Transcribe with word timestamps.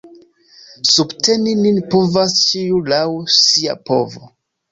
Subteni 0.91 1.53
nin 1.59 1.77
povas 1.91 2.33
ĉiu 2.45 2.79
laŭ 2.93 3.05
sia 3.35 3.79
povo. 3.91 4.35